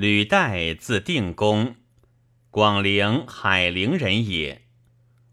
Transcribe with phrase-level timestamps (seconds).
[0.00, 1.74] 吕岱字定公，
[2.52, 4.62] 广陵海陵人也。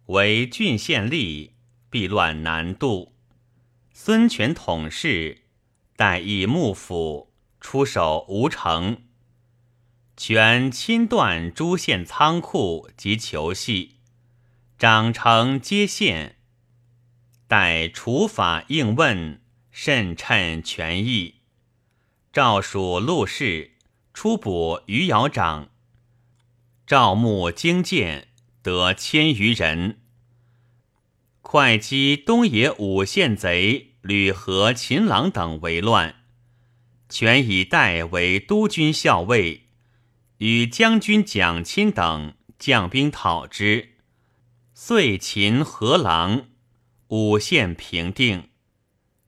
[0.07, 1.51] 为郡县吏，
[1.91, 3.13] 避乱南渡。
[3.93, 5.43] 孙权统事，
[5.95, 7.31] 代以幕府，
[7.61, 9.03] 出守吴城。
[10.17, 13.97] 权亲断诸县仓库及囚系，
[14.79, 16.37] 长城皆县。
[17.47, 19.39] 待除法应问，
[19.69, 21.35] 甚称权益。
[22.33, 23.74] 诏属陆氏，
[24.15, 25.67] 出补余姚长。
[26.87, 28.29] 赵牧精剑，
[28.63, 29.99] 得千余人。
[31.41, 36.15] 会稽东野五县贼吕和、秦郎等为乱，
[37.09, 39.67] 权以代为督军校尉，
[40.37, 43.95] 与将军蒋钦等将兵讨之，
[44.73, 46.45] 遂擒何郎，
[47.09, 48.47] 五县平定，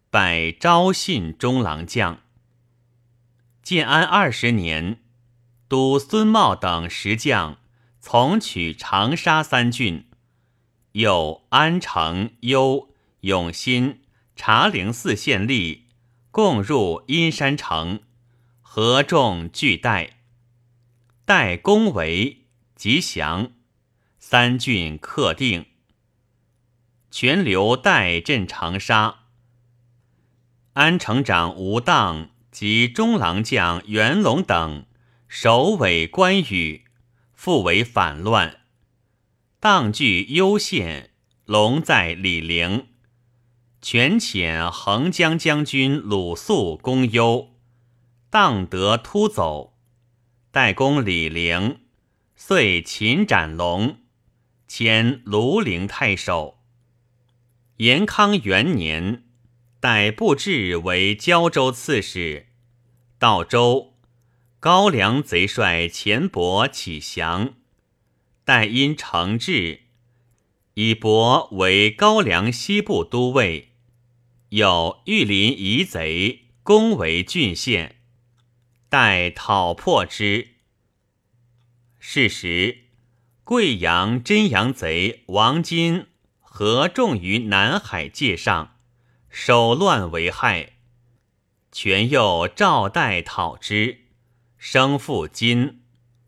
[0.10, 2.22] 拜昭信中郎将。
[3.68, 5.02] 建安二十年，
[5.68, 7.58] 督孙茂等十将
[8.00, 10.08] 从取长沙三郡。
[10.94, 14.04] 又安城、幽、永新、
[14.38, 15.82] 茶陵四县吏
[16.32, 18.04] 共入阴山城，
[18.62, 20.22] 合众俱待。
[21.26, 23.52] 待攻围，吉祥，
[24.18, 25.66] 三郡克定。
[27.12, 29.26] 全留代镇长沙。
[30.72, 34.88] 安城长吴当及中郎将袁龙等
[35.28, 36.86] 首尾关羽，
[37.32, 38.62] 复为反乱。
[39.60, 41.12] 当据幽县，
[41.46, 42.88] 龙在李陵。
[43.80, 47.50] 权遣横江将军鲁肃攻幽，
[48.32, 49.78] 当得突走，
[50.50, 51.82] 代攻李陵，
[52.36, 54.00] 遂擒斩龙，
[54.68, 56.58] 迁庐陵太守。
[57.76, 59.26] 延康元年，
[59.80, 62.47] 代布置为胶州刺史。
[63.20, 63.96] 道州
[64.60, 67.56] 高梁贼帅钱伯起降。
[68.44, 69.82] 待因承制，
[70.76, 73.74] 以伯为高梁西部都尉，
[74.50, 77.98] 有玉林夷贼攻为郡县，
[78.88, 80.50] 待讨破之。
[82.00, 82.86] 是时，
[83.44, 86.06] 贵阳真阳贼王金
[86.40, 88.78] 合众于南海界上，
[89.30, 90.77] 手乱为害，
[91.80, 94.00] 权又赵代讨之，
[94.58, 95.84] 生父金，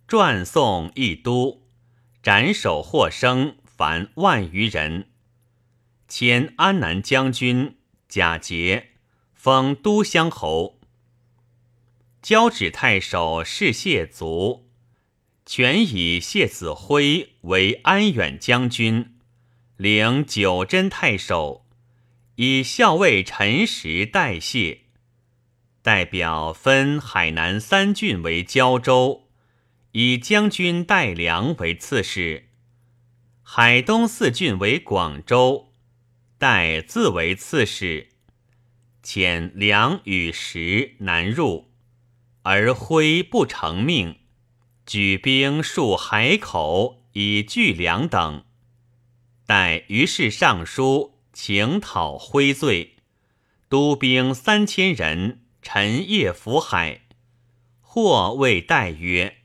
[0.08, 1.68] 传送一都。
[2.22, 5.10] 斩首获生，凡万余人。
[6.08, 7.78] 迁安南将军
[8.08, 8.90] 贾节，
[9.34, 10.80] 封都乡侯。
[12.22, 14.70] 交趾太守是谢卒，
[15.48, 19.18] 权以谢子辉为安远将军，
[19.78, 21.66] 领九真太守，
[22.36, 24.82] 以校尉陈实代谢。
[25.90, 29.28] 代表分海南三郡为胶州。
[29.94, 32.50] 以将军戴良为刺史，
[33.42, 35.74] 海东四郡为广州，
[36.38, 38.10] 戴自为刺史。
[39.04, 41.72] 遣良与石南入，
[42.44, 44.18] 而辉不成命，
[44.86, 48.44] 举兵戍海口以拒梁等。
[49.48, 52.98] 待于是上书请讨徽罪，
[53.68, 57.02] 督兵三千人陈夜伏海，
[57.80, 59.38] 或谓戴曰。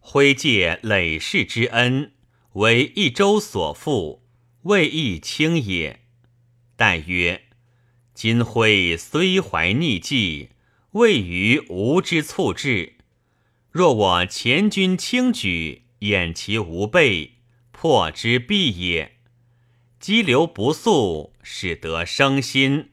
[0.00, 2.10] 挥借累世之恩，
[2.54, 4.24] 为一州所负，
[4.62, 6.00] 未易轻也。
[6.74, 7.42] 代曰：
[8.12, 10.48] 今辉虽怀逆计，
[10.90, 12.94] 未于吾之促至。
[13.70, 17.34] 若我前军轻举，掩其无备，
[17.70, 19.18] 破之必也。
[20.00, 22.90] 激流不速，使得生心，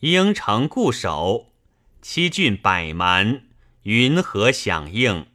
[0.00, 1.46] 应成固守，
[2.12, 3.44] 七郡百蛮，
[3.84, 5.26] 云何响应？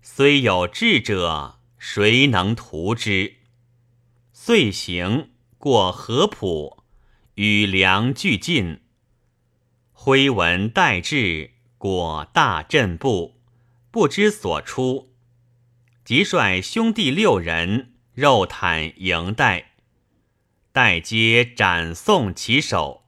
[0.00, 3.38] 虽有智者，谁能图之？
[4.32, 6.84] 遂行过河浦，
[7.34, 8.82] 与梁俱进。
[9.90, 13.40] 挥文待至，果大震步，
[13.90, 15.12] 不知所出。
[16.04, 19.72] 即率兄弟六人肉袒迎待，
[20.70, 23.02] 待皆斩送其首。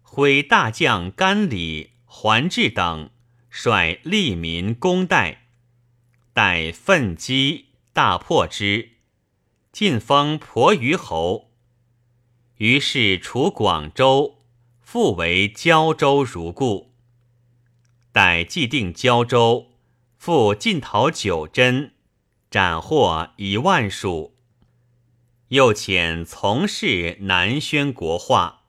[0.00, 3.10] 挥大将甘礼、桓志等
[3.48, 5.46] 率利民攻代。
[6.32, 8.96] 待奋击，大破之，
[9.70, 11.52] 晋封婆余侯。
[12.56, 14.40] 于是除广州，
[14.80, 16.92] 复为胶州如故。
[18.10, 19.70] 待既定胶州，
[20.18, 21.94] 复进讨九真，
[22.50, 24.36] 斩获一万数。
[25.48, 28.59] 又遣从事南宣国画，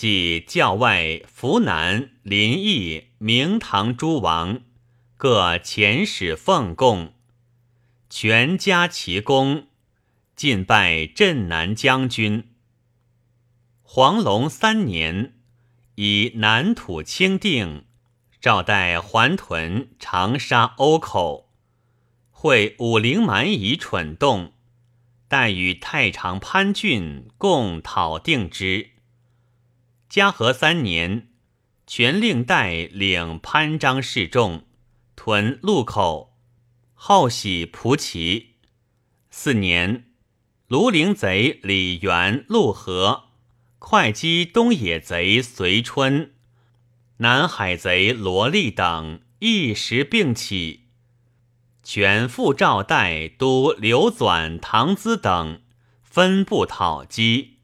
[0.00, 4.62] 即教外扶南、临邑、明堂诸王。
[5.18, 7.12] 各遣使奉贡，
[8.08, 9.66] 全加其功，
[10.34, 12.48] 进拜镇南将军。
[13.82, 15.34] 黄龙三年，
[15.96, 17.84] 以南土清定，
[18.40, 21.50] 诏代还屯长沙欧口，
[22.30, 24.54] 会武陵蛮夷蠢动，
[25.28, 28.92] 待与太常潘俊共讨定之。
[30.10, 31.28] 嘉禾三年，
[31.86, 34.64] 全令代领潘璋示众，
[35.14, 36.36] 屯路口，
[36.94, 38.56] 后喜蒲骑。
[39.30, 40.06] 四年，
[40.68, 43.26] 庐陵贼李元、陆河。
[43.78, 46.32] 会稽东野贼随春、
[47.18, 50.88] 南海贼罗立等一时并起，
[51.84, 55.62] 全副赵代都刘纂、唐咨等
[56.02, 57.59] 分部讨击。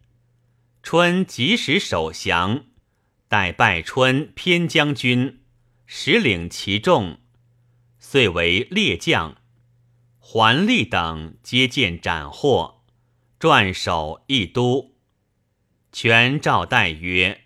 [0.88, 2.66] 春及时守降，
[3.26, 5.40] 待拜春偏将军，
[5.84, 7.18] 实领其众，
[7.98, 9.34] 遂为列将。
[10.20, 12.84] 桓立等皆见斩获，
[13.40, 14.92] 撰守一都。
[15.90, 17.40] 权诏代曰：“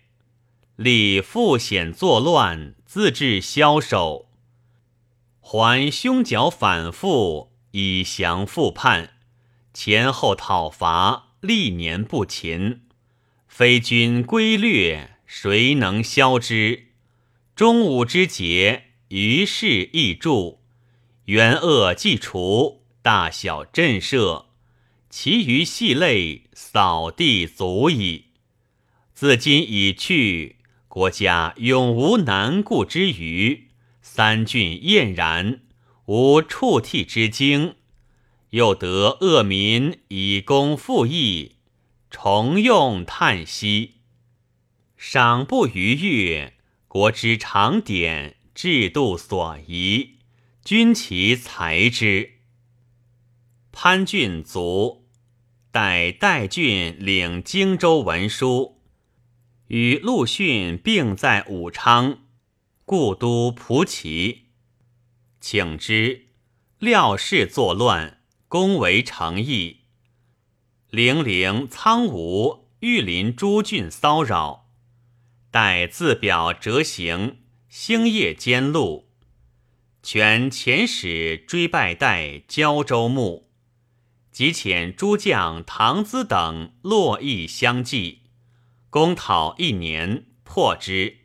[0.77, 4.29] 李复险作乱，自致枭首。
[5.39, 9.15] 还凶剿反复，以降复叛，
[9.73, 12.83] 前后讨伐，历年不勤。
[13.53, 16.85] 非君规略，谁能消之？
[17.53, 20.59] 中午之节，于是易著，
[21.25, 24.45] 元恶既除，大小震慑，
[25.09, 28.27] 其余细类，扫地足矣。”
[29.13, 30.55] 自今已去，
[30.87, 33.67] 国家永无难顾之余。
[34.01, 35.59] 三郡晏然，
[36.05, 37.75] 无触涕之惊。
[38.51, 41.57] 又得恶民以功复义，
[42.11, 44.01] 重用叹息。
[44.97, 46.53] 赏不逾越，
[46.87, 50.17] 国之常典，制度所宜，
[50.63, 52.33] 君其才之。
[53.71, 55.07] 潘俊卒，
[55.71, 58.81] 待代郡领荆州文书。
[59.67, 62.19] 与陆逊并在武昌，
[62.83, 64.39] 故都蒲圻，
[65.39, 66.27] 请之，
[66.77, 69.80] 料事作乱，攻为成邑。
[70.91, 74.67] 零陵、苍梧、玉林诸郡骚扰，
[75.49, 77.37] 待自表折行，
[77.69, 79.07] 星夜兼路，
[80.03, 83.49] 全遣使追拜代胶州牧，
[84.33, 88.23] 即遣诸将唐咨等络绎相继。
[88.89, 91.19] 攻讨一年，破之。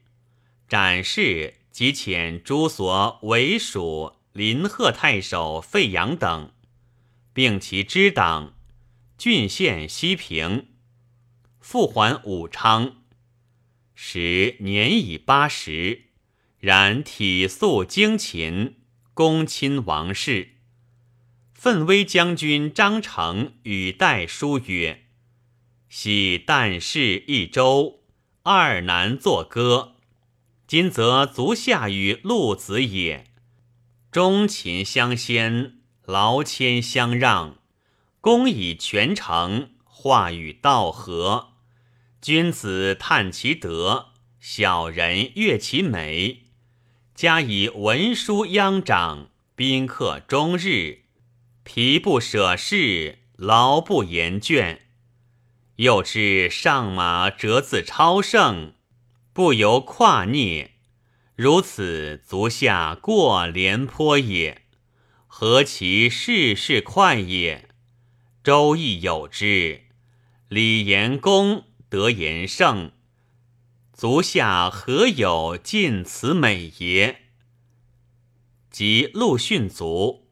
[0.68, 6.52] 展示即遣诸所为属临贺太守费扬等，
[7.32, 8.55] 并其支党，
[9.18, 10.68] 郡县西平，
[11.58, 13.02] 复还武昌。
[13.94, 16.10] 时年已八十，
[16.58, 18.76] 然体素精勤，
[19.14, 20.56] 恭亲王室。
[21.54, 25.06] 奋威将军张成与代书曰。
[25.88, 28.02] 系旦氏一州，
[28.42, 29.94] 二南作歌。
[30.66, 33.24] 今则足下与陆子也。
[34.12, 37.58] 忠勤相先，劳谦相让，
[38.26, 41.50] 公以全成，话与道合。
[42.20, 44.06] 君子叹其德，
[44.40, 46.42] 小人悦其美。
[47.14, 51.02] 加以文书央长，宾客终日，
[51.62, 54.78] 疲不舍事，劳不言倦。
[55.76, 58.72] 又知上马折自超胜，
[59.32, 60.72] 不由跨孽。
[61.36, 64.62] 如此足下过廉颇也，
[65.28, 67.65] 何其事事快也！
[68.46, 69.80] 周易有之，
[70.48, 72.92] 礼言公，德言圣，
[73.92, 77.22] 足下何有尽此美也？
[78.70, 80.28] 即陆逊卒，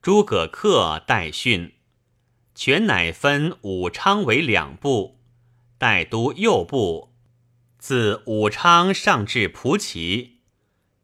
[0.00, 1.72] 诸葛恪代训。
[2.54, 5.18] 全乃分武昌为两部，
[5.76, 7.16] 代都右部，
[7.80, 10.34] 自武昌上至蒲圻，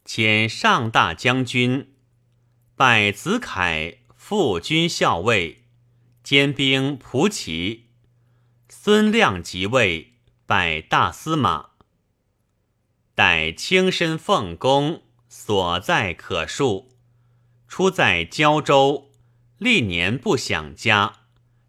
[0.06, 1.92] 遣上大将军，
[2.76, 5.61] 拜子凯副军校尉，
[6.22, 7.88] 兼兵蒲骑。
[8.68, 10.14] 孙亮即位，
[10.46, 11.70] 拜大司马。
[13.14, 16.90] 待轻身奉公，所在可述。
[17.68, 19.10] 出在胶州，
[19.58, 21.20] 历年不享家。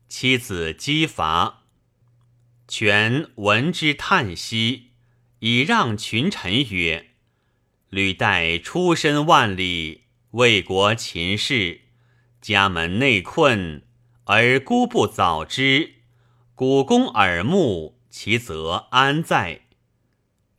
[0.07, 1.63] 妻子姬伐，
[2.67, 4.91] 权闻之叹息，
[5.39, 7.11] 以让群臣曰
[7.89, 11.81] ：“吕带出身万里，为国勤事，
[12.39, 13.83] 家门内困，
[14.25, 15.95] 而孤不早之，
[16.55, 19.61] 古公耳目，其则安在？”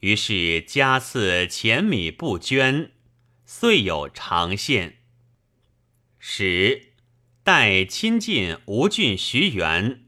[0.01, 2.93] 于是加赐钱米不捐，
[3.47, 4.99] 遂有长献。
[6.19, 6.93] 使
[7.43, 10.05] 待亲近吴郡徐元，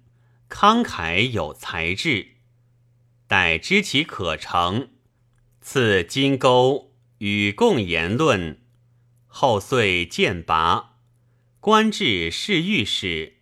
[0.50, 2.32] 慷慨有才智。
[3.26, 4.90] 待知其可成，
[5.62, 8.60] 赐金钩与共言论。
[9.26, 10.98] 后遂剑拔，
[11.58, 13.35] 官至侍御史。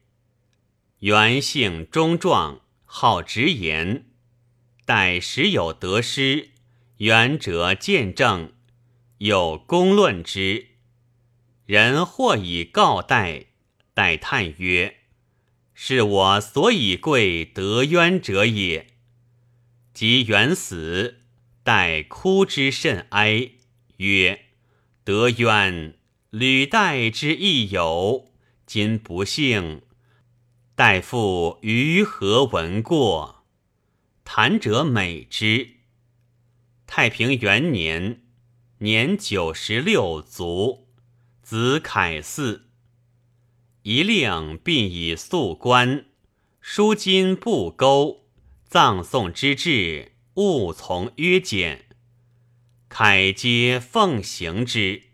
[1.04, 4.06] 元姓忠壮，好直言。
[4.86, 6.48] 待时有得失，
[6.96, 8.54] 元者见证，
[9.18, 10.68] 有公论之。
[11.66, 13.48] 人或以告代，
[13.92, 14.96] 代叹曰
[15.74, 18.86] ：“是我所以贵得冤者也。”
[19.92, 21.20] 及元死，
[21.62, 23.50] 待哭之甚哀，
[23.98, 24.46] 曰。
[25.04, 25.98] 得冤，
[26.30, 28.30] 履带之亦友，
[28.64, 29.82] 今不幸，
[30.76, 33.44] 待复于何闻过？
[34.24, 35.76] 谈者美之。
[36.84, 38.24] 太平元年，
[38.78, 40.88] 年九十六卒，
[41.44, 42.62] 子凯嗣。
[43.82, 46.06] 一令并以素官，
[46.60, 48.26] 书金布钩，
[48.66, 51.84] 葬送之志，勿从约简。
[52.88, 55.13] 凯皆奉行之。